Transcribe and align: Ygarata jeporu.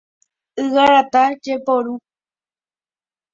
Ygarata 0.63 1.21
jeporu. 1.49 1.95